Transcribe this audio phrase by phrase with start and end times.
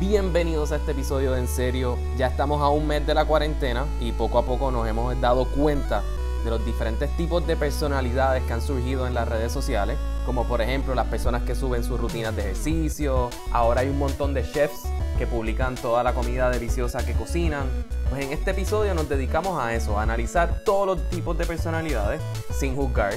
[0.00, 1.98] Bienvenidos a este episodio de En Serio.
[2.16, 5.44] Ya estamos a un mes de la cuarentena y poco a poco nos hemos dado
[5.44, 6.02] cuenta
[6.42, 10.62] de los diferentes tipos de personalidades que han surgido en las redes sociales, como por
[10.62, 14.84] ejemplo las personas que suben sus rutinas de ejercicio, ahora hay un montón de chefs
[15.18, 17.68] que publican toda la comida deliciosa que cocinan.
[18.08, 22.22] Pues en este episodio nos dedicamos a eso, a analizar todos los tipos de personalidades
[22.58, 23.12] sin juzgar,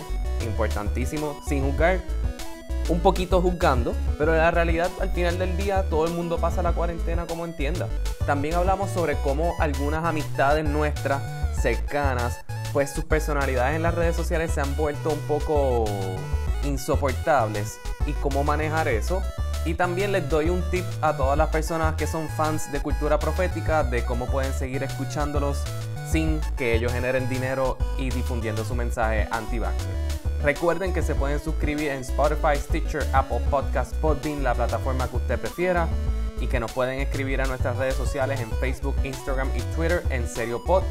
[0.46, 2.02] importantísimo, sin juzgar,
[2.90, 6.74] un poquito juzgando, pero la realidad al final del día todo el mundo pasa la
[6.74, 7.88] cuarentena como entienda.
[8.26, 11.22] También hablamos sobre cómo algunas amistades nuestras
[11.62, 12.40] cercanas
[12.74, 15.86] pues sus personalidades en las redes sociales se han vuelto un poco
[16.64, 19.22] insoportables y cómo manejar eso.
[19.66, 23.20] Y también les doy un tip a todas las personas que son fans de cultura
[23.20, 25.64] profética de cómo pueden seguir escuchándolos
[26.14, 29.90] sin que ellos generen dinero y difundiendo su mensaje anti-vaxxer.
[30.44, 35.40] Recuerden que se pueden suscribir en Spotify, Stitcher, Apple Podcast, Podbean, la plataforma que usted
[35.40, 35.88] prefiera,
[36.40, 40.28] y que nos pueden escribir a nuestras redes sociales en Facebook, Instagram y Twitter en
[40.28, 40.84] Serio Pod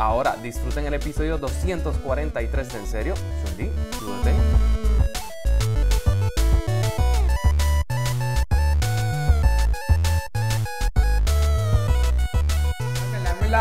[0.00, 3.14] Ahora disfruten el episodio 243 de En Serio.
[3.44, 3.68] Chundi,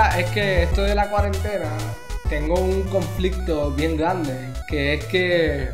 [0.07, 1.69] Es que esto de la cuarentena
[2.29, 4.33] tengo un conflicto bien grande,
[4.69, 5.69] que es que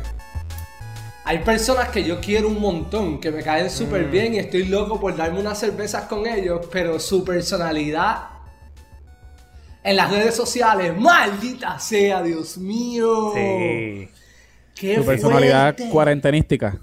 [1.24, 4.10] hay personas que yo quiero un montón, que me caen súper mm.
[4.10, 8.24] bien y estoy loco por darme unas cervezas con ellos, pero su personalidad
[9.84, 10.98] en las redes sociales.
[10.98, 13.32] Maldita sea, Dios mío.
[13.34, 14.08] Sí.
[14.74, 16.78] Qué Su personalidad cuarentenística.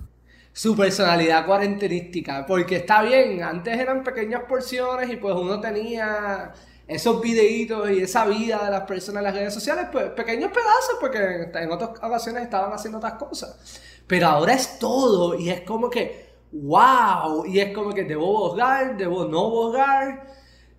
[0.53, 2.45] Su personalidad cuarentenística.
[2.45, 6.53] Porque está bien, antes eran pequeñas porciones y pues uno tenía
[6.93, 10.97] esos videitos y esa vida de las personas en las redes sociales, pues pequeños pedazos,
[10.99, 13.81] porque en otras ocasiones estaban haciendo otras cosas.
[14.07, 18.97] Pero ahora es todo y es como que, wow, y es como que debo borrar,
[18.97, 20.27] debo no borrar.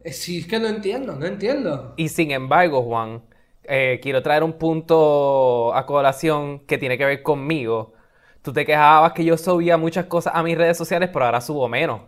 [0.03, 1.95] Eh, sí, es que no entiendo, no entiendo.
[1.97, 3.23] Y sin embargo, Juan,
[3.65, 7.95] eh, quiero traer un punto a colación que tiene que ver conmigo.
[8.43, 11.69] Tú te quejabas que yo subía muchas cosas a mis redes sociales, pero ahora subo
[11.69, 12.03] menos.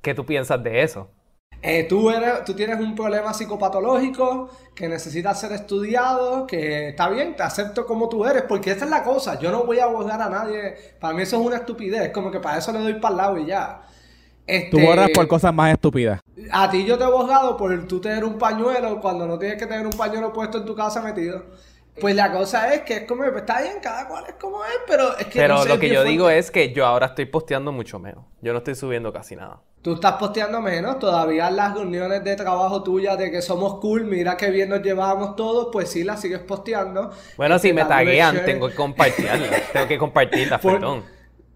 [0.00, 1.10] ¿Qué tú piensas de eso?
[1.64, 7.36] Eh, tú, eres, tú tienes un problema psicopatológico que necesita ser estudiado, que está bien,
[7.36, 10.20] te acepto como tú eres, porque esa es la cosa, yo no voy a abogar
[10.20, 13.12] a nadie, para mí eso es una estupidez, como que para eso le doy para
[13.12, 13.82] el lado y ya.
[14.44, 16.20] Este, tú borras por cosas más estúpidas.
[16.50, 19.66] A ti yo te he borrado por tú tener un pañuelo cuando no tienes que
[19.66, 21.44] tener un pañuelo puesto en tu casa metido.
[22.00, 25.16] Pues la cosa es que es como, está bien, cada cual es como es, pero
[25.16, 25.38] es que...
[25.38, 28.24] Pero lo que yo digo es que yo ahora estoy posteando mucho menos.
[28.40, 29.60] Yo no estoy subiendo casi nada.
[29.82, 34.36] Tú estás posteando menos, todavía las reuniones de trabajo tuyas de que somos cool, mira
[34.36, 37.10] qué bien nos llevábamos todos, pues sí, las sigues posteando.
[37.36, 41.02] Bueno, si me taguean, tengo que compartirlas, tengo que compartirlas, perdón.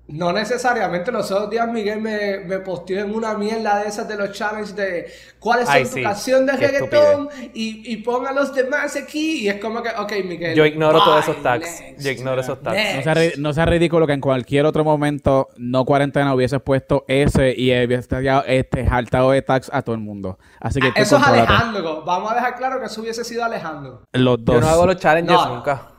[0.08, 4.16] No necesariamente, los otros días Miguel me, me posteó en una mierda de esas de
[4.16, 8.94] los challenges de cuáles son tu canción de reggaetón y, y pon a los demás
[8.94, 10.54] aquí y es como que, ok Miguel.
[10.54, 11.82] Yo ignoro todos esos tags.
[11.98, 13.36] Yo ignoro esos tags.
[13.38, 18.08] No sea, ridículo que en cualquier otro momento no cuarentena hubieses puesto ese y hubieses
[18.46, 20.38] este saltado de tags a todo el mundo.
[20.60, 22.04] Así que ah, eso es Alejandro.
[22.04, 24.02] Vamos a dejar claro que eso hubiese sido Alejandro.
[24.12, 24.54] Los dos.
[24.54, 25.95] Yo no hago los challenges nunca.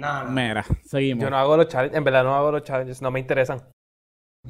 [0.00, 1.22] No, Mira, seguimos.
[1.22, 3.62] Yo no hago los challenges, en verdad no hago los challenges, no me interesan.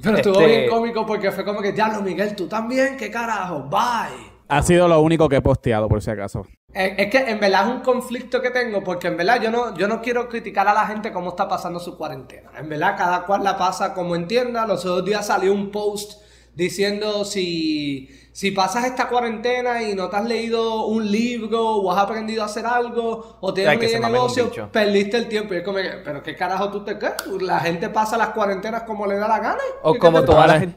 [0.00, 3.64] Pero estuvo bien este cómico porque fue como que, diablo, Miguel, tú también, qué carajo,
[3.64, 4.30] bye.
[4.48, 6.46] Ha sido lo único que he posteado, por si acaso.
[6.72, 9.86] Es, que en verdad es un conflicto que tengo, porque en verdad yo no, yo
[9.86, 12.50] no quiero criticar a la gente cómo está pasando su cuarentena.
[12.56, 14.66] En verdad, cada cual la pasa como entienda.
[14.66, 16.20] Los otros días salió un post
[16.54, 21.98] diciendo si si pasas esta cuarentena y no te has leído un libro o has
[21.98, 25.54] aprendido a hacer algo o tienes un negocio, perdiste el tiempo.
[25.54, 27.14] Y es como, pero ¿qué carajo tú te crees?
[27.40, 29.62] La gente pasa las cuarentenas como le da la gana.
[29.82, 30.76] O como toda la gente.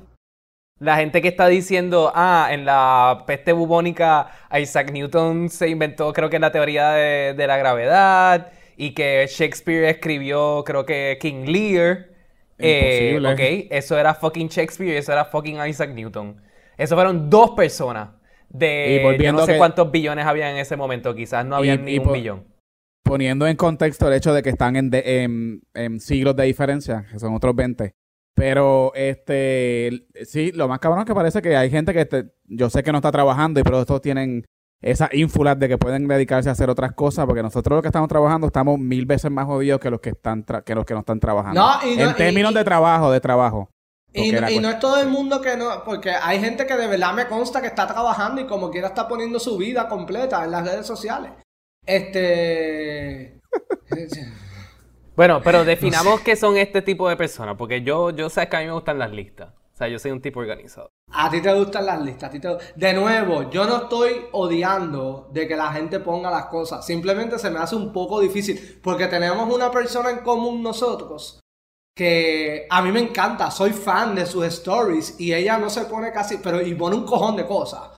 [0.79, 6.29] La gente que está diciendo, ah, en la peste bubónica Isaac Newton se inventó, creo
[6.29, 12.09] que la teoría de, la gravedad y que Shakespeare escribió, creo que King Lear.
[12.63, 16.41] Eh, ok, eso era fucking Shakespeare y eso era fucking Isaac Newton.
[16.77, 18.09] Eso fueron dos personas
[18.49, 21.13] de no sé cuántos billones había en ese momento.
[21.13, 22.47] Quizás no había ni un billón.
[23.03, 27.35] Poniendo en contexto el hecho de que están en, en, siglos de diferencia, que son
[27.35, 27.93] otros 20.
[28.33, 32.69] Pero, este, sí, lo más cabrón es que parece que hay gente que este, yo
[32.69, 34.45] sé que no está trabajando, y pero estos tienen
[34.83, 38.09] esa ínfulas de que pueden dedicarse a hacer otras cosas, porque nosotros los que estamos
[38.09, 41.19] trabajando estamos mil veces más jodidos que los que están que los que no están
[41.19, 41.65] trabajando.
[41.83, 43.69] en términos de trabajo, de trabajo.
[44.15, 47.27] Y, no, es todo el mundo que no, porque hay gente que de verdad me
[47.27, 50.85] consta que está trabajando y como quiera está poniendo su vida completa en las redes
[50.85, 51.31] sociales.
[51.83, 53.39] Este...
[55.15, 58.59] bueno, pero definamos qué son este tipo de personas, porque yo, yo sé que a
[58.59, 59.49] mí me gustan las listas.
[59.87, 60.91] Yo soy un tipo organizado.
[61.11, 62.29] A ti te gustan las listas.
[62.29, 62.49] A ti te...
[62.75, 66.85] De nuevo, yo no estoy odiando de que la gente ponga las cosas.
[66.85, 68.79] Simplemente se me hace un poco difícil.
[68.81, 71.39] Porque tenemos una persona en común nosotros.
[71.95, 73.51] Que a mí me encanta.
[73.51, 75.19] Soy fan de sus stories.
[75.19, 76.37] Y ella no se pone casi.
[76.37, 77.95] Pero y pone un cojón de cosas.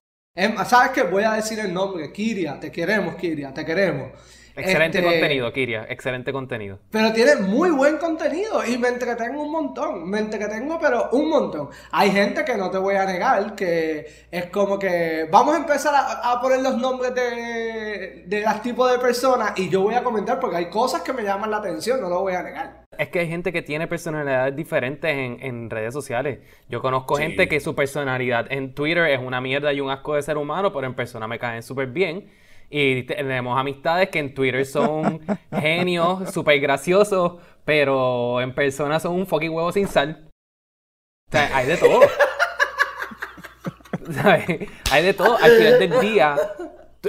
[0.67, 1.03] ¿Sabes qué?
[1.03, 2.11] Voy a decir el nombre.
[2.11, 2.59] Kiria.
[2.59, 3.53] Te queremos, Kiria.
[3.53, 4.11] Te queremos.
[4.55, 5.85] Excelente este, contenido, Kiria.
[5.89, 6.79] Excelente contenido.
[6.91, 10.09] Pero tiene muy buen contenido y me entretengo un montón.
[10.09, 11.69] Me entretengo, pero un montón.
[11.91, 15.93] Hay gente que no te voy a negar que es como que vamos a empezar
[15.95, 20.39] a, poner los nombres de, de los tipos de personas y yo voy a comentar
[20.39, 22.85] porque hay cosas que me llaman la atención, no lo voy a negar.
[22.97, 26.39] Es que hay gente que tiene personalidades diferentes en, en redes sociales.
[26.69, 30.21] Yo conozco gente que su personalidad en Twitter es una mierda y un asco de
[30.21, 32.29] ser humano, pero en persona me caen súper bien.
[32.69, 35.21] Y tenemos amistades que en Twitter son
[35.51, 40.29] genios, súper graciosos, pero en persona son un fucking huevo sin sal.
[41.29, 42.01] O sea, hay de todo.
[44.91, 45.35] Hay de todo.
[45.37, 46.35] Al final del día,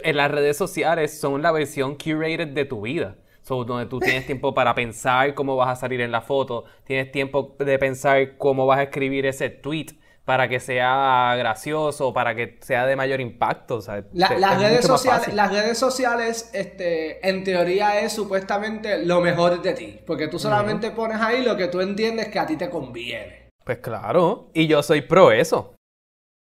[0.02, 3.16] en las redes sociales son la versión curated de tu vida.
[3.42, 7.12] So, donde tú tienes tiempo para pensar cómo vas a salir en la foto, tienes
[7.12, 12.58] tiempo de pensar cómo vas a escribir ese tweet para que sea gracioso, para que
[12.60, 13.78] sea de mayor impacto.
[14.12, 20.00] las, redes sociales, las redes sociales, este, en teoría es supuestamente lo mejor de ti,
[20.04, 23.50] porque tú solamente pones ahí lo que tú entiendes que a ti te conviene.
[23.64, 25.74] Pues claro, y yo soy pro eso.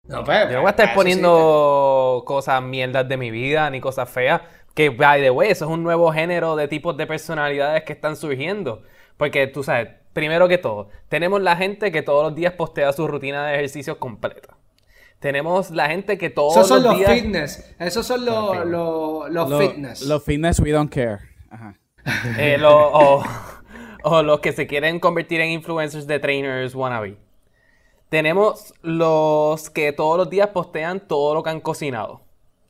[0.06, 4.08] No, pues, yo no voy a estar poniendo cosas mierdas de mi vida ni cosas
[4.08, 4.42] feas.
[4.74, 8.14] Que, by the way, eso es un nuevo género de tipos de personalidades que están
[8.16, 8.82] surgiendo.
[9.16, 13.06] Porque tú sabes, primero que todo, tenemos la gente que todos los días postea su
[13.06, 14.56] rutina de ejercicios completa.
[15.18, 17.12] Tenemos la gente que todos Esos son los, días...
[17.12, 17.74] fitness.
[17.78, 18.66] Esos son los,
[19.30, 20.02] los, fitness.
[20.02, 21.20] Los fitness we don't care.
[21.48, 21.76] Ajá.
[22.38, 23.22] Eh, o,
[24.02, 27.18] o, los que se quieren convertir en influencers de trainers wannabe.
[28.08, 32.21] Tenemos los que todos los días postean todo lo que han cocinado.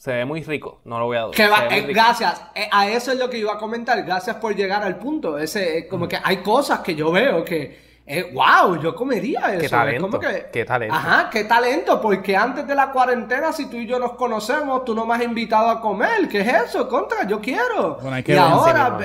[0.03, 1.47] Se ve muy rico, no lo voy a decir.
[1.71, 4.03] Eh, gracias, eh, a eso es lo que iba a comentar.
[4.03, 5.39] Gracias por llegar al punto.
[5.39, 8.03] Ese, eh, como que hay cosas que yo veo que,
[8.33, 9.61] wow, yo comería eso.
[9.61, 10.21] Qué talento.
[10.53, 10.93] qué talento.
[10.93, 14.93] Ajá, qué talento, porque antes de la cuarentena, si tú y yo nos conocemos, tú
[14.93, 16.29] no me has invitado a comer.
[16.29, 16.89] ¿Qué es eso?
[16.89, 17.99] Contra, yo quiero.
[18.03, 18.99] Bueno, hay que y ver, ahora,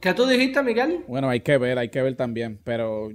[0.00, 1.04] ¿qué tú dijiste, Miguel?
[1.06, 2.62] Bueno, hay que ver, hay que ver también.
[2.64, 3.10] Pero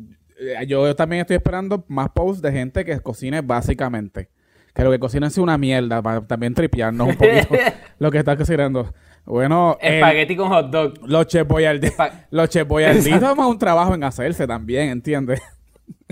[0.67, 4.29] yo también estoy esperando más posts de gente que cocine básicamente.
[4.73, 7.55] Que lo que cocinan es una mierda, para también tripearnos un poquito
[7.99, 8.93] lo que está cocinando.
[9.25, 10.93] Bueno, espagueti con hot dog.
[11.07, 15.41] Los chef boyarditos, los chef boyarditos un trabajo en hacerse también, ¿entiendes?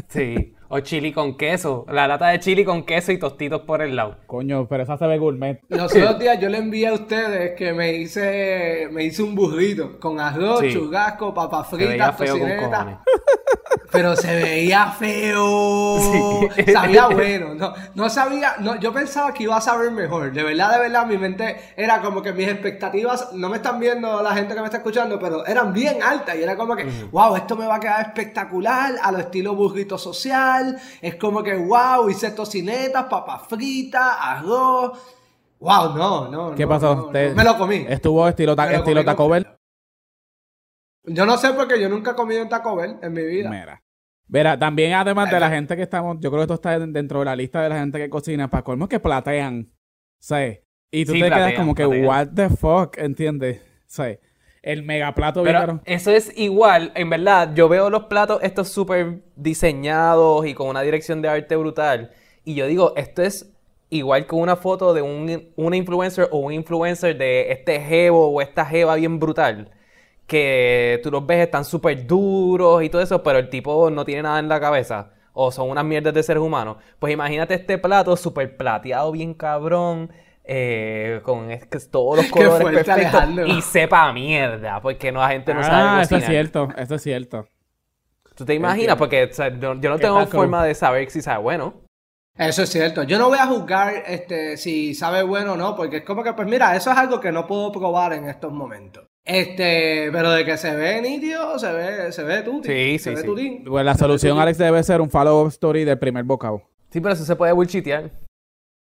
[0.08, 0.56] Sí.
[0.72, 1.84] O chili con queso.
[1.90, 4.18] La lata de chili con queso y tostitos por el lado.
[4.28, 5.62] Coño, pero esa se ve gourmet.
[5.68, 10.00] Los otros días yo le envié a ustedes que me hice me hice un burrito
[10.00, 13.02] con arroz, churrasco, papas fritas, tocineta.
[13.92, 16.42] Pero se veía feo.
[16.72, 17.56] Sabía bueno.
[17.56, 18.56] No, no sabía.
[18.60, 20.32] No, yo pensaba que iba a saber mejor.
[20.32, 23.34] De verdad, de verdad, mi mente era como que mis expectativas.
[23.34, 26.36] No me están viendo la gente que me está escuchando, pero eran bien altas.
[26.36, 28.96] Y era como que, wow, esto me va a quedar espectacular.
[29.02, 30.80] A lo estilo burrito social.
[31.02, 35.00] Es como que, wow, hice tocinetas, papas fritas, arroz.
[35.60, 36.56] Wow, no, no.
[36.56, 37.10] ¿Qué pasó?
[37.12, 37.86] me lo comí.
[37.90, 39.59] ¿Estuvo estilo, estilo Taco Bell?
[41.04, 43.50] Yo no sé porque yo nunca he comido en Taco Bell en mi vida.
[43.50, 43.84] Mira.
[44.30, 47.26] Verá, también además de la gente que estamos, yo creo que esto está dentro de
[47.26, 49.72] la lista de la gente que cocina, para colmo que platean.
[50.20, 50.60] ¿Sabes?
[50.92, 53.60] Y tú te quedas como que, what the fuck, ¿entiendes?
[53.88, 54.20] ¿Sabes?
[54.62, 59.24] El mega plato Pero Eso es igual, en verdad, yo veo los platos estos súper
[59.36, 62.12] diseñados y con una dirección de arte brutal.
[62.44, 63.52] Y yo digo, esto es
[63.90, 68.42] igual que una foto de un, una influencer o un influencer de este jevo o
[68.42, 69.72] esta jeva bien brutal
[70.30, 74.22] que tú los ves están súper duros y todo eso, pero el tipo no tiene
[74.22, 75.10] nada en la cabeza.
[75.34, 76.78] O son unas mierdas de seres humanos.
[77.00, 80.12] Pues imagínate este plato súper plateado, bien cabrón.
[80.52, 81.48] Eh, con
[81.92, 86.16] todos los colores perfectos y sepa mierda, porque no la gente no sabe ah, eso
[86.16, 87.48] es cierto, eso es cierto.
[88.34, 88.96] ¿Tú te imaginas?
[88.96, 91.82] Porque yo, no tengo forma de saber si sabe bueno.
[92.36, 93.04] Eso es cierto.
[93.04, 96.34] Yo no voy a juzgar este, si sabe bueno o no, porque es como que,
[96.34, 99.09] pues mira, eso es algo que no puedo probar en estos momentos.
[99.30, 102.68] Este, pero de que se ve nítido, se ve, se ve tuti.
[102.68, 103.64] Sí, se sí, ve sí.
[103.64, 106.64] Pues la solución, Alex, debe ser un follow-up story del primer bocado.
[106.90, 108.10] Sí, pero eso se puede bullshitear.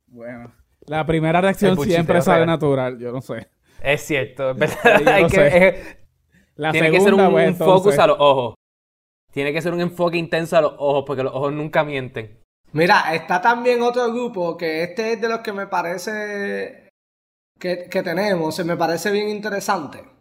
[0.07, 0.53] Bueno.
[0.87, 3.47] La primera reacción siempre sale natural, yo no sé.
[3.81, 5.07] Es cierto, es verdad.
[5.13, 5.99] Hay que,
[6.55, 8.55] la tiene que ser un, pues, focus a los ojos.
[9.31, 12.41] Tiene que ser un enfoque intenso a los ojos, porque los ojos nunca mienten.
[12.73, 16.89] Mira, está también otro grupo que este es de los que me parece
[17.57, 20.14] que, que tenemos, se me parece bien interesante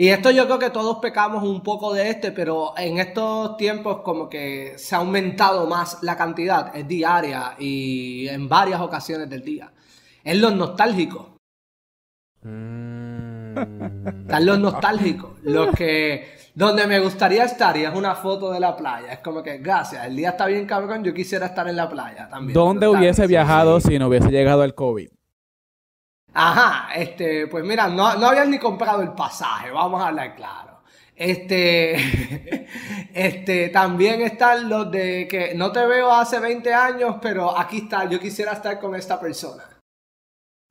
[0.00, 4.02] Y esto yo creo que todos pecamos un poco de este, pero en estos tiempos
[4.02, 9.42] como que se ha aumentado más la cantidad, es diaria y en varias ocasiones del
[9.42, 9.72] día.
[10.22, 11.26] Es los nostálgicos.
[12.42, 13.58] Mm.
[14.20, 18.76] Están los nostálgicos, los que donde me gustaría estar y es una foto de la
[18.76, 19.14] playa.
[19.14, 22.28] Es como que, gracias, el día está bien cabrón, yo quisiera estar en la playa
[22.28, 22.54] también.
[22.54, 23.88] ¿Dónde hubiese viajado sí.
[23.88, 25.08] si no hubiese llegado el COVID?
[26.40, 30.82] Ajá, este, pues mira, no, no habían ni comprado el pasaje, vamos a hablar claro.
[31.16, 31.96] Este,
[33.12, 38.08] este, también están los de que no te veo hace 20 años, pero aquí está,
[38.08, 39.64] yo quisiera estar con esta persona.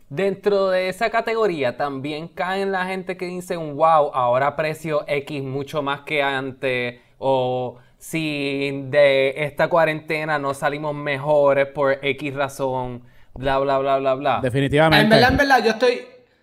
[0.08, 5.82] Dentro de esa categoría también caen la gente que dicen, wow, ahora aprecio X mucho
[5.82, 13.04] más que antes, o si de esta cuarentena no salimos mejores por X razón,
[13.38, 14.40] bla, bla, bla, bla, bla.
[14.42, 15.04] Definitivamente.
[15.04, 16.02] En verdad, en verdad, yo estoy,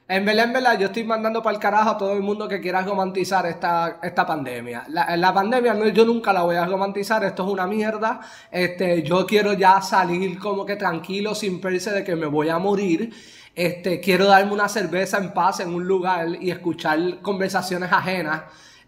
[0.08, 2.60] en verdad, en verdad, yo estoy mandando para el carajo a todo el mundo que
[2.60, 4.84] quiera romantizar esta, esta pandemia.
[4.88, 8.20] La, la pandemia no, yo nunca la voy a romantizar, esto es una mierda.
[8.50, 12.58] Este, yo quiero ya salir como que tranquilo, sin pensar de que me voy a
[12.58, 13.12] morir.
[13.54, 18.42] Este, quiero darme una cerveza en paz en un lugar y escuchar conversaciones ajenas.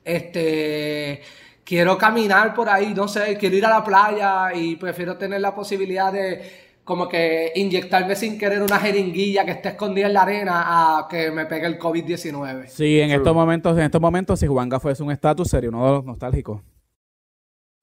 [0.05, 1.23] Este,
[1.65, 5.55] quiero caminar por ahí, no sé, quiero ir a la playa y prefiero tener la
[5.55, 10.65] posibilidad de como que inyectarme sin querer una jeringuilla que esté escondida en la arena
[10.99, 12.69] a que me pegue el COVID-19.
[12.69, 15.91] Sí, en estos momentos, en estos momentos, si Juanga fuese un estatus, sería uno de
[15.91, 16.63] los nostálgicos.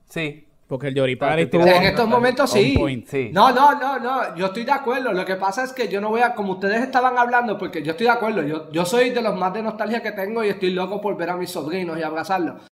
[0.10, 2.76] Sí, Porque el Yori Party Claro, estuvo En estos momentos sí.
[3.06, 3.30] sí.
[3.34, 5.12] No, no, no, no, yo estoy de acuerdo.
[5.12, 7.92] Lo que pasa es que yo no voy a, como ustedes estaban hablando, porque yo
[7.92, 10.70] estoy de acuerdo, yo, yo soy de los más de nostalgia que tengo y estoy
[10.70, 12.73] loco por ver a mis sobrinos y abrazarlos.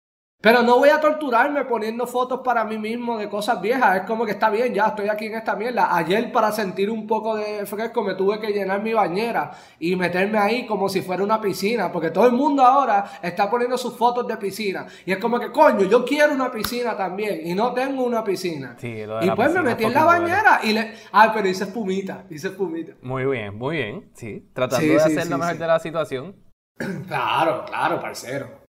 [0.43, 4.01] Pero no voy a torturarme poniendo fotos para mí mismo de cosas viejas.
[4.01, 5.95] Es como que está bien, ya estoy aquí en esta mierda.
[5.95, 10.38] Ayer para sentir un poco de fresco me tuve que llenar mi bañera y meterme
[10.38, 11.89] ahí como si fuera una piscina.
[11.93, 14.85] Porque todo el mundo ahora está poniendo sus fotos de piscina.
[15.05, 17.47] Y es como que, coño, yo quiero una piscina también.
[17.47, 18.75] Y no tengo una piscina.
[18.77, 20.93] Sí, lo de y la pues me metí en la bañera y le...
[21.13, 22.95] Ah, pero hice espumita, hice espumita.
[23.01, 24.45] Muy bien, muy bien, sí.
[24.53, 26.35] Tratando Sí, de sí, hacer lo mejor de la situación.
[27.07, 28.62] Claro, claro, parcero.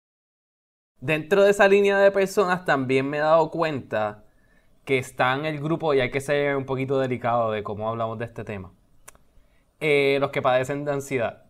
[1.04, 4.24] Dentro de esa línea de personas también me he dado cuenta
[4.86, 8.18] que está en el grupo, y hay que ser un poquito delicado de cómo hablamos
[8.18, 8.70] de este tema,
[9.80, 11.42] eh, los que padecen de ansiedad.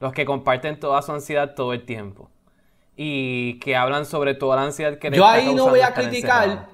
[0.00, 2.28] Los que comparten toda su ansiedad todo el tiempo.
[2.96, 6.48] Y que hablan sobre toda la ansiedad que les Yo ahí no voy a criticar.
[6.48, 6.68] encerrado.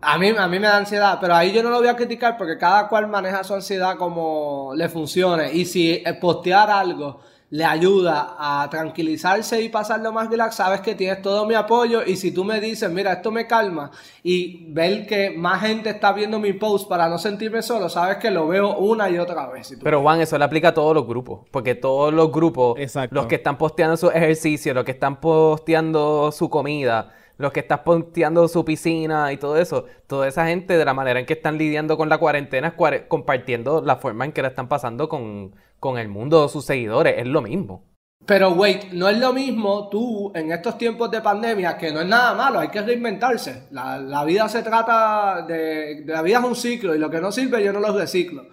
[0.00, 2.38] A mí, a mí me da ansiedad, pero ahí yo no lo voy a criticar
[2.38, 5.52] porque cada cual maneja su ansiedad como le funcione.
[5.52, 11.20] Y si postear algo le ayuda a tranquilizarse y pasarlo más relax, sabes que tienes
[11.20, 12.04] todo mi apoyo.
[12.06, 13.90] Y si tú me dices, mira, esto me calma,
[14.22, 18.30] y ver que más gente está viendo mi post para no sentirme solo, sabes que
[18.30, 19.76] lo veo una y otra vez.
[19.82, 23.14] Pero Juan, eso le aplica a todos los grupos, porque todos los grupos, Exacto.
[23.14, 27.82] los que están posteando su ejercicio, los que están posteando su comida, los que están
[27.84, 31.58] posteando su piscina y todo eso, toda esa gente de la manera en que están
[31.58, 32.76] lidiando con la cuarentena
[33.08, 37.14] compartiendo la forma en que la están pasando con, con el mundo de sus seguidores,
[37.18, 37.84] es lo mismo.
[38.26, 42.06] Pero wait, no es lo mismo tú en estos tiempos de pandemia, que no es
[42.06, 43.68] nada malo, hay que reinventarse.
[43.70, 47.20] La, la vida se trata de, de- La vida es un ciclo y lo que
[47.20, 48.44] no sirve yo no lo reciclo.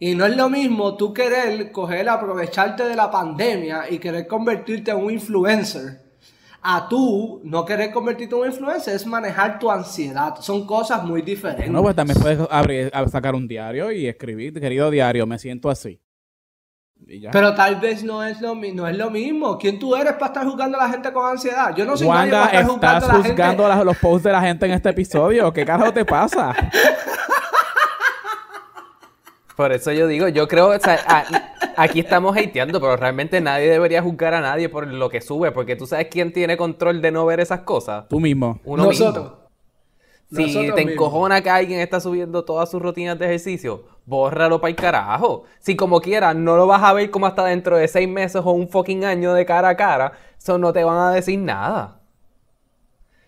[0.00, 4.90] Y no es lo mismo tú querer coger, aprovecharte de la pandemia y querer convertirte
[4.90, 6.02] en un influencer.
[6.66, 10.34] A tú no querer convertirte en un influencer es manejar tu ansiedad.
[10.40, 11.70] Son cosas muy diferentes.
[11.70, 16.00] No, pues también puedes abrir, sacar un diario y escribir, querido diario, me siento así.
[17.32, 19.58] Pero tal vez no es, lo, no es lo mismo.
[19.58, 21.74] ¿Quién tú eres para estar juzgando a la gente con ansiedad?
[21.76, 23.28] Yo no soy nadie Wanda, para estar juzgando estás a la gente.
[23.42, 25.52] juzgando las- los posts de la gente en este episodio.
[25.52, 26.54] ¿Qué carajo te pasa?
[29.56, 31.24] Por eso yo digo, yo creo, o sea, a-
[31.76, 35.76] aquí estamos hateando, pero realmente nadie debería juzgar a nadie por lo que sube, porque
[35.76, 38.08] tú sabes quién tiene control de no ver esas cosas.
[38.08, 38.58] Tú mismo.
[38.64, 39.24] Uno Nosotros.
[39.24, 39.44] mismo.
[40.32, 40.92] Si Nosotros te mismos.
[40.94, 45.44] encojona que alguien está subiendo todas sus rutinas de ejercicio, bórralo para el carajo.
[45.60, 48.50] Si como quieras no lo vas a ver como hasta dentro de seis meses o
[48.50, 52.00] un fucking año de cara a cara, eso no te van a decir nada.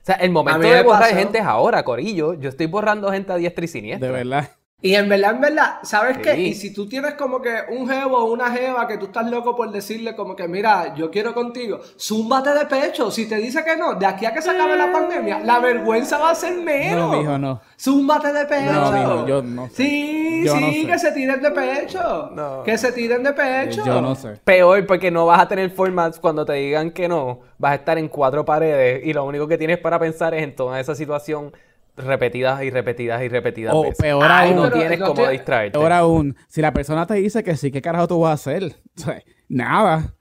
[0.02, 2.35] O sea, el momento de borrar pasó- gente es ahora, Corillo.
[2.35, 4.06] Yo estoy borrando gente a diestra y siniestra.
[4.09, 4.49] De verdad.
[4.87, 6.35] Y en verdad, en verdad, ¿sabes qué?
[6.37, 6.43] Sí.
[6.43, 9.57] Y si tú tienes como que un jevo o una jeva que tú estás loco
[9.57, 13.11] por decirle como que, mira, yo quiero contigo, zúmbate de pecho.
[13.11, 16.19] Si te dice que no, de aquí a que se acabe la pandemia, la vergüenza
[16.19, 17.11] va a ser menos.
[17.11, 17.61] No, mijo, no.
[17.76, 18.73] Zúmbate de pecho.
[18.73, 19.75] No, mijo, yo no sé.
[19.75, 20.87] Sí, Yo sí, no sé.
[20.87, 22.31] que se tiren de pecho.
[22.33, 22.62] No.
[22.62, 23.85] Que se tiren de pecho.
[23.85, 24.38] Yo no sé.
[24.45, 27.40] Peor porque no vas a tener formats cuando te digan que no.
[27.59, 30.55] Vas a estar en cuatro paredes y lo único que tienes para pensar es en
[30.55, 31.52] toda esa situación
[31.96, 33.98] repetidas y repetidas y repetidas O veces.
[33.98, 35.78] peor Ay, aún, no tienes no cómo te- distraerte.
[35.78, 38.76] peor aún, si la persona te dice que sí, ¿qué carajo tú vas a hacer?
[38.98, 40.14] O sea, nada.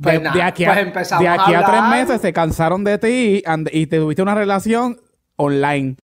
[0.00, 2.82] Pues de, nada, de aquí, pues a, de aquí a a, tres meses se cansaron
[2.84, 4.98] de ti and- y te tuviste una relación
[5.36, 5.96] online.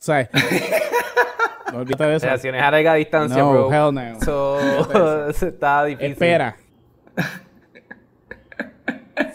[0.00, 0.28] O sea,
[1.72, 2.26] no olvides de eso.
[2.26, 3.72] Relaciones a larga distancia, No, bro.
[3.72, 4.00] hell no.
[4.18, 6.12] Eso eso está difícil.
[6.12, 6.56] Espera.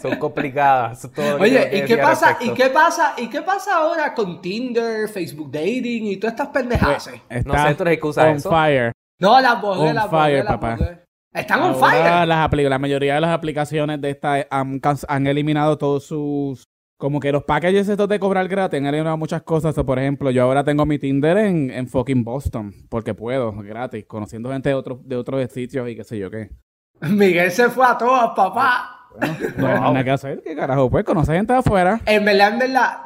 [0.00, 1.08] Son complicadas.
[1.14, 2.36] Todo Oye, que ¿y qué pasa?
[2.40, 3.14] ¿Y qué pasa?
[3.16, 7.10] ¿Y qué pasa ahora con Tinder, Facebook Dating y todas estas pendejadas?
[7.28, 8.50] Está sé, tú eres on eso.
[8.50, 8.92] fire.
[9.18, 10.76] No, las borré, las borré, las papá.
[10.76, 11.04] borré.
[11.32, 12.26] Están on fire.
[12.26, 16.64] Las la mayoría de las aplicaciones de esta han, can- han eliminado todos sus...
[16.98, 19.78] Como que los packages estos de cobrar gratis han eliminado muchas cosas.
[19.78, 22.74] O, por ejemplo, yo ahora tengo mi Tinder en, en fucking Boston.
[22.90, 24.04] Porque puedo, gratis.
[24.06, 26.50] Conociendo gente de, otros de otros sitios y qué sé yo qué.
[27.00, 28.99] Miguel se fue a todas, papá.
[29.56, 30.42] No hay nada que hacer.
[30.42, 30.90] ¿Qué carajo?
[30.90, 32.00] Pues conocer gente de afuera.
[32.06, 32.98] En verdad, en verdad,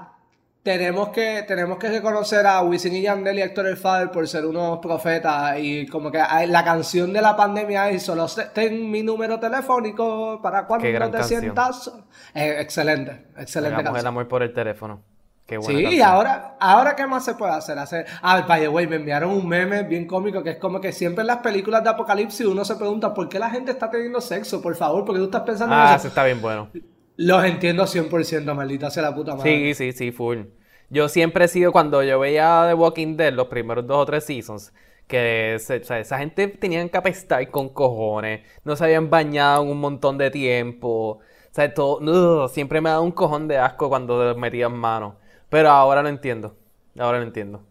[0.63, 4.47] tenemos que, tenemos que reconocer a Wisin y Yandel y Héctor El Father por ser
[4.47, 6.19] unos profetas y como que
[6.49, 11.41] la canción de la pandemia es solo ten mi número telefónico para cuando te canción.
[11.41, 11.85] sientas.
[11.85, 12.07] so-".
[12.35, 14.07] Eh, excelente, excelente Hagamos el canción.
[14.07, 15.03] amor por el teléfono.
[15.47, 17.79] Qué buena Sí, y ahora, ahora qué más se puede hacer?
[17.79, 20.93] hacer ah, by the way, me enviaron un meme bien cómico que es como que
[20.93, 24.21] siempre en las películas de apocalipsis uno se pregunta ¿por qué la gente está teniendo
[24.21, 24.61] sexo?
[24.61, 25.99] Por favor, porque tú estás pensando en Ah, eso.
[25.99, 26.71] eso está bien bueno.
[27.17, 29.63] Los entiendo 100%, maldita sea la puta madre.
[29.63, 30.43] Sí, sí, sí, full.
[30.89, 34.25] Yo siempre he sido, cuando yo veía The Walking Dead, los primeros dos o tres
[34.25, 34.73] seasons,
[35.07, 39.63] que se- o sea, esa gente tenían que apestar con cojones, no se habían bañado
[39.65, 41.21] en un montón de tiempo, o
[41.51, 41.99] sea, todo,
[42.45, 45.19] ugh, siempre me ha dado un cojón de asco cuando metían mano.
[45.55, 46.57] Pero ahora lo entiendo,
[46.99, 47.63] ahora lo entiendo.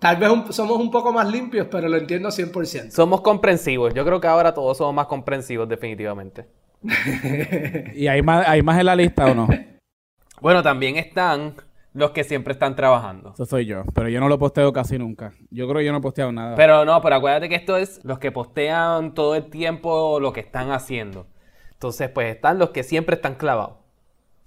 [0.00, 2.90] Tal vez un- somos un poco más limpios, pero lo entiendo 100%.
[2.90, 6.48] Somos comprensivos, yo creo que ahora todos somos más comprensivos definitivamente.
[7.94, 9.48] ¿Y hay más, hay más en la lista o no?
[10.40, 11.54] Bueno, también están
[11.92, 13.30] los que siempre están trabajando.
[13.34, 13.84] Eso soy yo.
[13.94, 15.32] Pero yo no lo posteo casi nunca.
[15.50, 16.56] Yo creo que yo no he posteado nada.
[16.56, 20.40] Pero no, pero acuérdate que esto es los que postean todo el tiempo lo que
[20.40, 21.28] están haciendo.
[21.74, 23.76] Entonces, pues están los que siempre están clavados.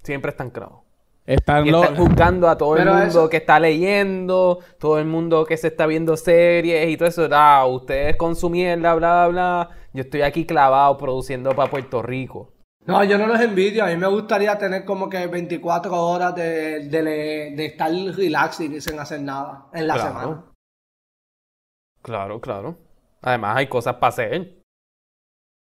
[0.02, 0.83] Siempre están clavados.
[1.26, 1.82] Están Y los...
[1.84, 5.68] están juzgando a todo el mundo eso- que está leyendo, todo el mundo que se
[5.68, 7.28] está viendo series y todo eso.
[7.32, 9.70] Ah, ustedes con su mierda, bla, bla, bla.
[9.94, 12.50] Yo estoy aquí clavado produciendo para Puerto Rico.
[12.86, 13.82] No, yo no los envidio.
[13.84, 18.80] A mí me gustaría tener como que 24 horas de, de, de estar relaxing y
[18.82, 20.08] sin hacer nada en la Claro.
[20.10, 20.44] semana.
[22.02, 22.76] Claro, claro.
[23.22, 24.32] Además, hay cosas para hacer.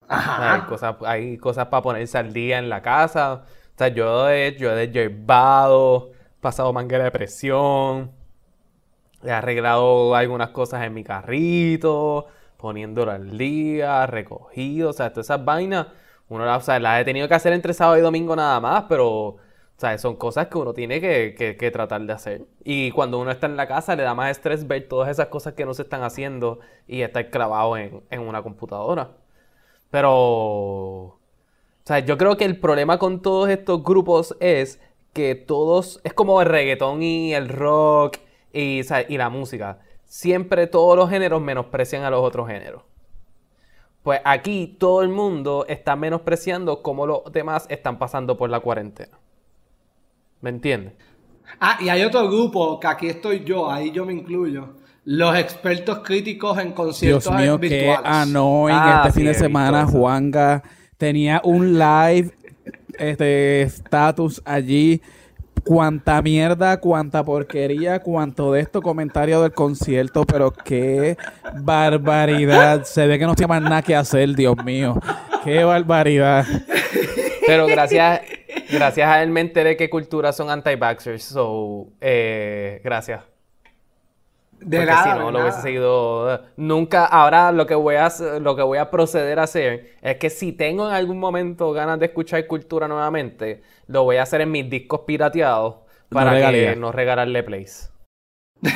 [0.07, 0.65] Hay Ajá.
[0.67, 3.43] cosas, hay cosas para ponerse al día en la casa.
[3.75, 8.11] O sea, yo he, yo he yerbado, pasado manguera de presión,
[9.23, 15.43] he arreglado algunas cosas en mi carrito, poniéndolo al día, recogido, o sea, todas esas
[15.45, 15.87] vainas,
[16.29, 18.85] uno las, o sea, las he tenido que hacer entre sábado y domingo nada más,
[18.89, 19.39] pero, o
[19.77, 22.45] sea, son cosas que uno tiene que, que- que tratar de hacer.
[22.63, 25.53] Y cuando uno está en la casa le da más estrés ver todas esas cosas
[25.53, 29.11] que no se están haciendo y estar clavado en, en una computadora.
[29.91, 31.19] Pero,
[31.83, 34.79] o sea, yo creo que el problema con todos estos grupos es
[35.11, 38.19] que todos, es como el reggaetón y el rock
[38.53, 39.79] y, o sea, y la música.
[40.05, 42.83] Siempre todos los géneros menosprecian a los otros géneros.
[44.01, 49.19] Pues aquí todo el mundo está menospreciando cómo los demás están pasando por la cuarentena.
[50.39, 50.93] ¿Me entiendes?
[51.59, 54.75] Ah, y hay otro grupo que aquí estoy yo, ahí yo me incluyo.
[55.03, 58.05] Los expertos críticos en Dios conciertos mío, qué virtuales.
[58.05, 59.85] annoying Ah, este sí, fin de he visto semana.
[59.85, 60.63] Juanga
[60.97, 62.31] tenía un live,
[62.97, 65.01] este, status allí.
[65.65, 71.15] Cuánta mierda, cuánta porquería, cuánto de esto comentario del concierto, pero qué
[71.61, 72.83] barbaridad.
[72.83, 74.99] Se ve que no tiene más nada que hacer, Dios mío.
[75.45, 76.45] Qué barbaridad.
[77.47, 78.21] Pero gracias,
[78.71, 81.23] gracias a él me enteré que cultura son anti-vaxxers.
[81.23, 83.32] So, eh, gracias.
[84.65, 85.43] De Porque nada, si de no lo nada.
[85.43, 86.41] hubiese seguido.
[86.57, 87.05] Nunca.
[87.05, 90.29] Ahora lo que voy a hacer- lo que voy a proceder a hacer es que
[90.29, 94.51] si tengo en algún momento ganas de escuchar cultura nuevamente, lo voy a hacer en
[94.51, 95.75] mis discos pirateados
[96.09, 96.73] para regalías.
[96.73, 97.91] que no regalarle plays.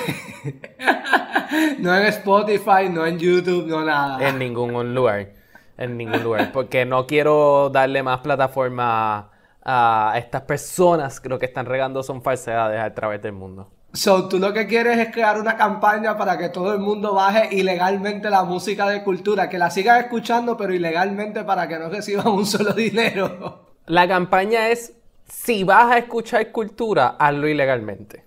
[1.80, 4.28] No en Spotify, no en YouTube, no nada.
[4.28, 5.30] En ningún lugar.
[5.78, 6.52] En ningún lugar.
[6.52, 9.32] Porque no quiero darle más plataforma
[9.64, 13.70] a, a estas personas que lo que están regando son falsedades a través del mundo.
[13.98, 17.50] So, tú lo que quieres es crear una campaña para que todo el mundo baje
[17.56, 22.28] ilegalmente la música de cultura, que la sigan escuchando, pero ilegalmente para que no reciban
[22.28, 23.74] un solo dinero.
[23.88, 24.94] La campaña es,
[25.26, 28.24] si vas a escuchar cultura, hazlo ilegalmente.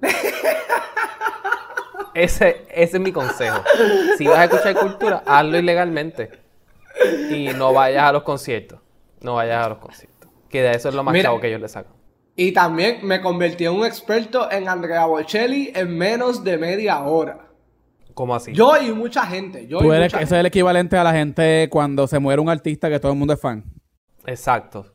[2.14, 3.62] Ese, ese es mi consejo.
[4.16, 6.30] Si vas a escuchar cultura, hazlo ilegalmente.
[7.30, 8.80] Y no vayas a los conciertos.
[9.20, 10.28] No vayas a los conciertos.
[10.48, 11.24] Que de eso es lo más Mira.
[11.24, 11.97] chavo que ellos le sacan.
[12.40, 17.48] Y también me convertí en un experto en Andrea Bocelli en menos de media hora.
[18.14, 18.52] ¿Cómo así?
[18.52, 19.66] Yo y mucha gente.
[19.66, 22.40] Yo Tú y eres, mucha ese es el equivalente a la gente cuando se muere
[22.40, 23.64] un artista que todo el mundo es fan.
[24.24, 24.86] Exacto.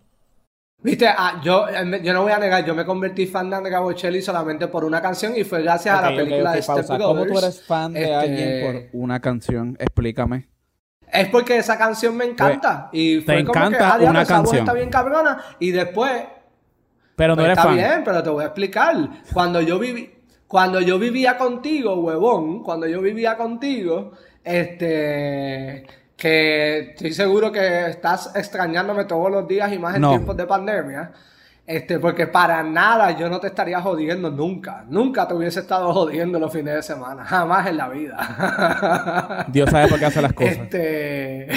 [0.81, 3.79] Viste, ah, yo, eh, yo no voy a negar, yo me convertí fan de Andrea
[3.79, 6.87] Bocelli solamente por una canción y fue gracias a la película ok, de Step.
[6.87, 9.75] ¿Cómo tú eres fan de Este, alguien por una canción?
[9.81, 10.47] Explícame.
[11.11, 12.89] Es porque esa canción me encanta.
[12.93, 14.59] Y Pues, te fue como que, encanta ah, diablo, una canción.
[14.59, 15.43] está bien cabrona.
[15.59, 16.23] Y después,
[17.15, 17.75] Pero no Pues eres está fan.
[17.75, 18.95] bien, pero te voy a explicar.
[19.33, 20.11] Cuando yo viví,
[20.47, 24.11] cuando yo vivía contigo, huevón, cuando yo vivía contigo,
[24.43, 30.09] este, que estoy seguro que estás extrañándome todos los días y más en No.
[30.11, 31.11] tiempos de pandemia.
[31.65, 34.83] Este, porque para nada yo no te estaría jodiendo nunca.
[34.89, 37.23] Nunca te hubiese estado jodiendo los fines de semana.
[37.23, 39.45] Jamás en la vida.
[39.49, 40.57] Dios sabe por qué hace las cosas.
[40.57, 41.47] Este.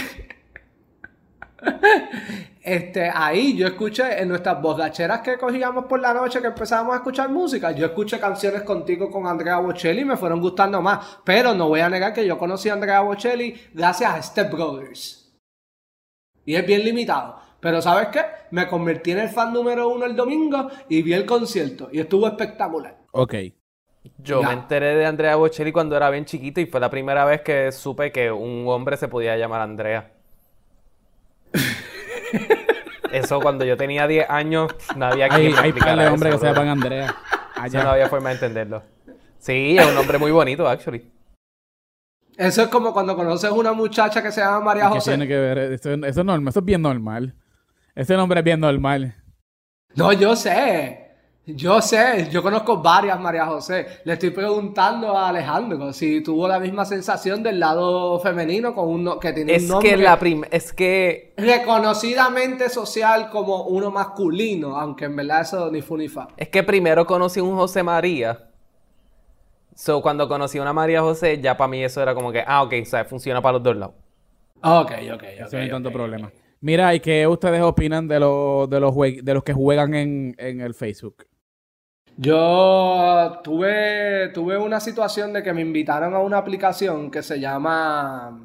[2.67, 6.97] Este, ahí yo escuché en nuestras borracheras que cogíamos por la noche que empezábamos a
[6.97, 11.19] escuchar música, yo escuché canciones contigo con Andrea Bocelli y me fueron gustando más.
[11.23, 15.33] Pero no voy a negar que yo conocí a Andrea Bocelli gracias a Step Brothers.
[16.45, 17.39] Y es bien limitado.
[17.61, 18.23] Pero ¿sabes qué?
[18.51, 21.89] Me convertí en el fan número uno el domingo y vi el concierto.
[21.93, 22.97] Y estuvo espectacular.
[23.13, 23.35] Ok.
[24.19, 24.49] Yo Ya.
[24.49, 27.71] me enteré de Andrea Bocelli cuando era bien chiquito y fue la primera vez que
[27.71, 30.16] supe que un hombre se podía llamar Andrea.
[33.13, 36.35] Eso cuando yo tenía 10 años no había quien Hay, me hay par de hombres
[36.35, 37.07] que se llaman Andrea.
[37.07, 37.85] Eso Allá.
[37.85, 38.83] no había forma de entenderlo.
[39.39, 41.11] Sí, es un nombre muy bonito, actually.
[42.37, 45.13] Eso es como cuando conoces una muchacha que se llama María ¿Qué José.
[45.13, 45.59] tiene que ver?
[45.59, 46.49] Eso, eso es normal.
[46.51, 47.35] Eso es bien normal.
[47.95, 49.15] Ese nombre es bien normal.
[49.95, 51.06] No, yo sé.
[51.47, 52.29] Yo sé.
[52.31, 53.87] Yo conozco varias María José.
[54.05, 59.05] Le estoy preguntando a Alejandro si tuvo la misma sensación del lado femenino con un
[59.05, 60.19] no- que tiene Es un nombre que la
[60.51, 66.27] es que reconocidamente social como uno masculino, aunque en verdad eso ni fu ni fa.
[66.37, 68.51] es que primero conocí un José María.
[69.75, 72.63] So cuando conocí a una María José, ya para mí eso era como que, ah,
[72.63, 73.95] ok, o sea, funciona para los dos lados.
[74.63, 75.23] Ok, ok, ok.
[75.47, 76.33] Eso no hay tanto problema.
[76.61, 80.61] Mira, ¿y qué ustedes opinan de los de los de los que juegan en, en
[80.61, 81.25] el Facebook?
[82.17, 88.41] Yo tuve, tuve una situación de que me invitaron a una aplicación que se llama...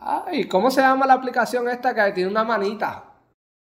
[0.00, 3.04] Ay, ¿cómo se llama la aplicación esta que tiene una manita?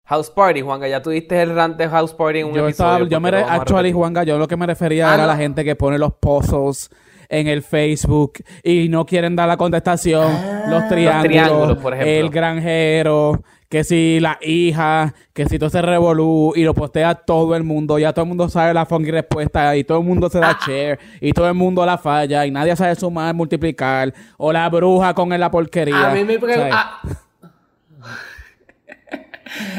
[0.06, 3.04] House Party, Juanga, ya tuviste el rant de House Party en un Yo episodio.
[3.04, 3.92] estaba, yo me actually.
[3.92, 5.32] Juanga, yo lo que me refería Ah, era a no.
[5.32, 6.90] la gente que pone los puzzles
[7.28, 8.32] en el Facebook
[8.64, 10.32] y no quieren dar la contestación,
[10.68, 12.12] los triángulos, triángulos, por ejemplo.
[12.12, 17.54] el granjero, que si la hija, que si todo ese revolú y lo postea todo
[17.54, 20.40] el mundo, ya todo el mundo sabe la funky respuesta y todo el mundo se
[20.40, 20.58] da Ah.
[20.66, 25.14] share y todo el mundo la falla y nadie sabe sumar, multiplicar o la bruja
[25.14, 26.10] con la porquería.
[26.10, 26.98] A mí me pregunta.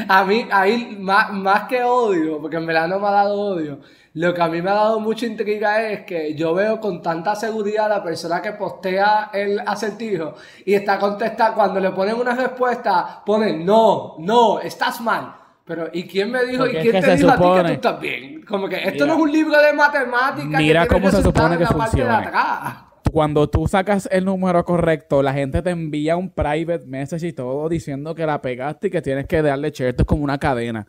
[0.08, 3.80] A mí, ahí, más, más que odio, porque en verdad no me ha dado odio,
[4.14, 7.34] lo que a mí me ha dado mucha intriga es que yo veo con tanta
[7.34, 10.34] seguridad a la persona que postea el acertijo
[10.66, 15.36] y está contestando, cuando le ponen una respuesta, ponen no, no, estás mal.
[15.64, 16.64] Pero, ¿y quién me dijo?
[16.64, 18.42] Porque ¿Y quién que te dijo a ti que tú estás bien?
[18.42, 19.06] Como que esto Mira.
[19.06, 20.60] no es un libro de matemáticas.
[20.60, 22.84] Mira cómo se supone que atrás.
[23.10, 27.68] cuando tú sacas el número correcto, la gente te envía un private message y todo
[27.68, 29.90] diciendo que la pegaste y que tienes que darle share.
[29.90, 30.86] Esto es como una cadena.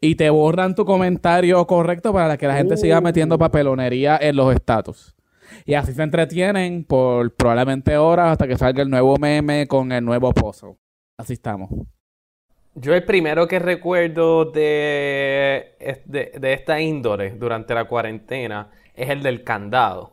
[0.00, 4.54] Y te borran tu comentario correcto para que la gente siga metiendo papelonería en los
[4.54, 5.14] estatus.
[5.66, 10.04] Y así se entretienen por probablemente horas hasta que salga el nuevo meme con el
[10.04, 10.76] nuevo puzzle.
[11.18, 11.70] Así estamos.
[12.74, 15.74] Yo el primero que recuerdo de,
[16.06, 20.12] de, de esta índole durante la cuarentena es el del candado.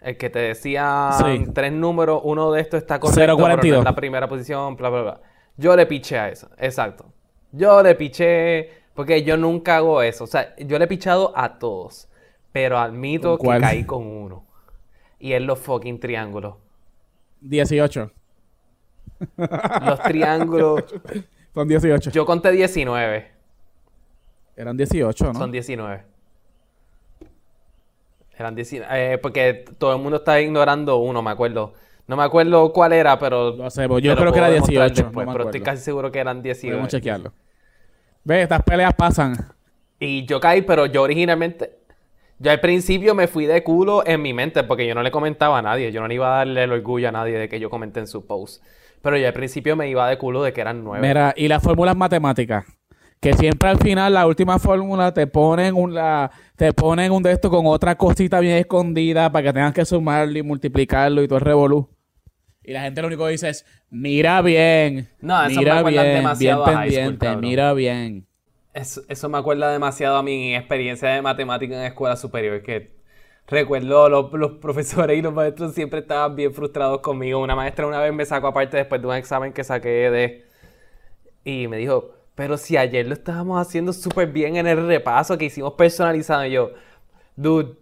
[0.00, 1.44] El que te decía Sí.
[1.54, 3.78] tres números, uno de estos está correcto, pero no 0.42.
[3.78, 5.20] es la primera posición, bla, bla, bla.
[5.56, 7.06] Yo le piché a eso, exacto.
[7.52, 10.24] Yo le piché, porque yo nunca hago eso.
[10.24, 12.08] O sea, yo le he pichado a todos,
[12.52, 14.46] pero admito que caí con uno.
[15.18, 16.56] Y es los fucking triángulos.
[17.40, 18.10] 18.
[19.36, 20.84] Los triángulos.
[21.54, 22.10] Son 18.
[22.10, 23.30] Yo conté 19.
[24.56, 25.34] Eran 18, ¿no?
[25.34, 26.02] Son 19.
[28.36, 29.14] Eran 19.
[29.14, 31.74] eh, porque todo el mundo está ignorando uno, me acuerdo.
[32.06, 33.56] No me acuerdo cuál era, pero.
[33.56, 34.02] Lo hacemos.
[34.02, 36.42] Yo creo que era demostrar 18, después, no me pero estoy casi seguro que eran
[36.42, 36.74] 19.
[36.74, 37.32] Podemos chequearlo.
[38.24, 39.36] Ve, estas peleas pasan.
[40.00, 41.78] Y yo caí, pero yo originalmente.
[42.38, 45.58] Yo al principio me fui de culo en mi mente porque yo no le comentaba
[45.58, 45.92] a nadie.
[45.92, 48.06] Yo no le iba a darle el orgullo a nadie de que yo comenté en
[48.06, 48.62] su post.
[49.02, 51.06] Pero yo al principio me iba de culo de que eran nueve.
[51.06, 52.64] Mira, y las fórmulas matemáticas.
[53.20, 57.32] Que siempre al final, la última fórmula, te ponen un, la, te ponen un de
[57.32, 61.38] esto con otra cosita bien escondida para que tengas que sumarlo y multiplicarlo y todo
[61.38, 61.93] el revolú.
[62.64, 66.12] Y la gente lo único que dice es, mira bien, No, eso me mira acuerdan
[66.12, 68.26] bien, bien demasiado a high school, pendiente, mira bien.
[68.72, 72.92] Eso, eso me acuerda demasiado a mi experiencia de matemática en la escuela superior, que
[73.46, 77.40] recuerdo los, los profesores y los maestros siempre estaban bien frustrados conmigo.
[77.40, 80.44] Una maestra una vez me sacó aparte después de un examen que saqué de
[81.44, 85.46] Y me dijo, pero si ayer lo estábamos haciendo súper bien en el repaso que
[85.46, 86.46] hicimos personalizado.
[86.46, 86.72] Y yo,
[87.36, 87.76] dude,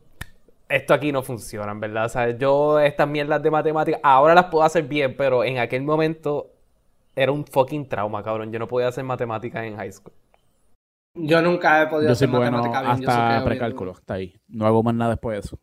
[0.73, 2.07] esto aquí no funciona, en verdad.
[2.07, 5.83] O sea, yo estas mierdas de matemáticas ahora las puedo hacer bien, pero en aquel
[5.83, 6.51] momento
[7.15, 8.51] era un fucking trauma, cabrón.
[8.53, 10.13] Yo no podía hacer matemáticas en high school.
[11.15, 13.09] Yo nunca he podido Yo soy hacer bueno matemática bien.
[13.11, 14.35] hasta precálculo, está ahí.
[14.49, 15.59] No hago más nada después de eso.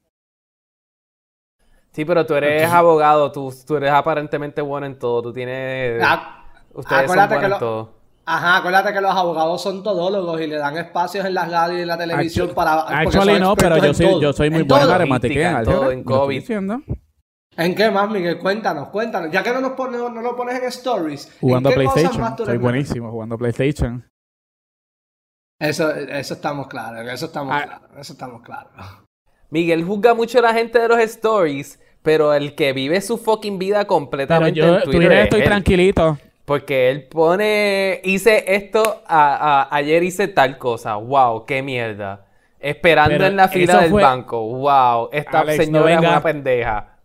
[1.92, 5.24] Sí, pero tú eres abogado, tú, tú eres aparentemente bueno en todo.
[5.24, 6.02] Tú tienes.
[6.06, 7.99] Ah, Ustedes son buenos que en lo- todo.
[8.32, 11.82] Ajá, acuérdate que los abogados son todólogos y le dan espacios en las radios y
[11.82, 12.74] en la televisión Actu- para.
[12.82, 15.64] Actually no, pero yo soy, yo soy muy En bueno en álgebra.
[15.64, 16.40] todo, en COVID.
[16.40, 16.82] diciendo.
[17.58, 18.38] ¿En qué más, Miguel?
[18.38, 19.32] Cuéntanos, cuéntanos.
[19.32, 21.36] Ya que no, nos pone- no lo pones en stories.
[21.42, 22.22] Jugando ¿en qué cosas PlayStation.
[22.22, 24.06] más tú Soy buenísimo jugando PlayStation.
[25.60, 27.64] Eso, eso estamos claros, eso estamos Ah.
[27.66, 28.72] claros, eso estamos claros.
[29.50, 33.58] Miguel juzga mucho a la gente de los stories, pero el que vive su fucking
[33.60, 35.46] vida Pero completamente yo en Twitter Twitter es estoy él.
[35.48, 36.18] tranquilito.
[36.50, 42.26] Porque él pone, hice esto, a- a- ayer hice tal cosa, wow, qué mierda.
[42.60, 46.10] Esperando Pero en la fila del fue- banco, wow, esta Alex, no señora es venga.
[46.10, 46.96] una pendeja.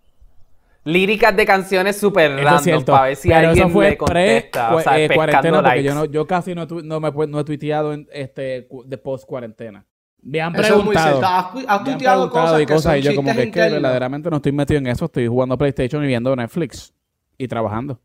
[0.84, 2.92] Líricas de canciones super Eso es random cierto.
[2.92, 5.56] para ver si pero alguien eso fue le contesta, pre o sea, eh, pescando cuarentena
[5.58, 5.84] porque likes.
[5.84, 9.26] yo, no, yo casi no, tu- no me no he tuiteado en, este, de post
[9.26, 9.84] cuarentena.
[10.22, 11.18] Me han Eso es muy preguntado.
[11.20, 11.26] cierto.
[11.26, 13.42] Has, has me han tuiteado preguntado cosas y que cosas son y yo como que
[13.42, 15.04] es que verdaderamente no estoy metido en eso.
[15.04, 16.94] Estoy jugando PlayStation y viendo Netflix
[17.38, 18.00] y trabajando.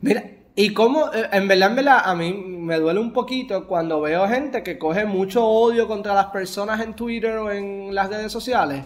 [0.00, 0.22] Mira,
[0.58, 4.26] y cómo, eh, en verdad, en verdad, a mí me duele un poquito cuando veo
[4.26, 8.82] gente que coge mucho odio contra las personas en Twitter o en las redes sociales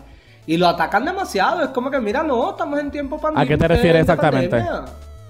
[0.46, 1.62] y lo atacan demasiado.
[1.62, 3.44] Es como que, mira, no, estamos en tiempo pandemia.
[3.44, 4.61] ¿A qué te refieres exactamente?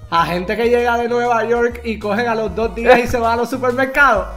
[0.08, 3.18] A gente que llega de Nueva York y cogen a los dos días y se
[3.18, 4.28] van a los supermercados.